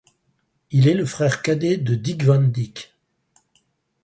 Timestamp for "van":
2.23-2.41